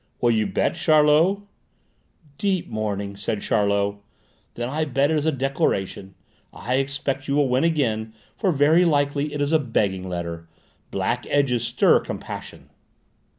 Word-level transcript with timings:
Will 0.19 0.31
you 0.31 0.47
bet, 0.47 0.73
Charlot?" 0.75 1.41
"Deep 2.39 2.67
mourning," 2.67 3.15
said 3.15 3.43
Charlot: 3.43 3.97
"then 4.55 4.67
I 4.67 4.83
bet 4.83 5.11
it 5.11 5.17
is 5.17 5.27
a 5.27 5.31
declaration. 5.31 6.15
I 6.51 6.77
expect 6.77 7.27
you 7.27 7.35
will 7.35 7.47
win 7.49 7.63
again, 7.63 8.15
for 8.35 8.51
very 8.51 8.83
likely 8.83 9.31
it 9.31 9.41
is 9.41 9.51
a 9.51 9.59
begging 9.59 10.09
letter. 10.09 10.47
Black 10.89 11.27
edges 11.29 11.61
stir 11.67 11.99
compassion." 11.99 12.71